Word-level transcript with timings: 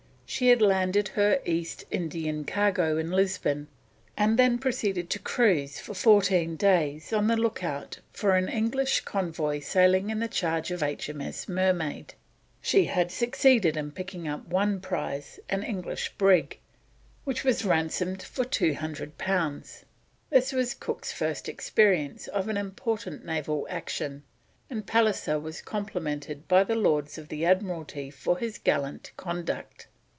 She 0.31 0.47
had 0.47 0.61
landed 0.61 1.09
her 1.09 1.41
East 1.43 1.83
Indian 1.91 2.45
cargo 2.45 2.97
at 2.97 3.07
Lisbon, 3.07 3.67
and 4.15 4.39
then 4.39 4.59
proceeded 4.59 5.09
to 5.09 5.19
cruise 5.19 5.77
for 5.77 5.93
fourteen 5.93 6.55
days 6.55 7.11
on 7.11 7.27
the 7.27 7.35
look 7.35 7.65
out 7.65 7.99
for 8.13 8.37
an 8.37 8.47
English 8.47 9.01
convoy 9.01 9.59
sailing 9.59 10.09
in 10.09 10.25
charge 10.29 10.71
of 10.71 10.81
H.M.S. 10.81 11.49
Mermaid. 11.49 12.13
She 12.61 12.85
had 12.85 13.11
succeeded 13.11 13.75
in 13.75 13.91
picking 13.91 14.25
up 14.25 14.47
one 14.47 14.79
prize, 14.79 15.41
an 15.49 15.63
English 15.63 16.13
brig, 16.17 16.59
which 17.25 17.43
was 17.43 17.65
ransomed 17.65 18.23
for 18.23 18.45
200 18.45 19.17
pounds. 19.17 19.83
This 20.29 20.53
was 20.53 20.73
Cook's 20.73 21.11
first 21.11 21.49
experience 21.49 22.27
of 22.29 22.47
an 22.47 22.55
important 22.55 23.25
naval 23.25 23.67
action, 23.69 24.23
and 24.69 24.87
Pallisser 24.87 25.41
was 25.41 25.61
complimented 25.61 26.47
by 26.47 26.63
the 26.63 26.75
Lords 26.75 27.17
of 27.17 27.27
the 27.27 27.43
Admiralty 27.43 28.09
for 28.09 28.37
his 28.37 28.57
gallant 28.57 29.11
conduct. 29.17 29.87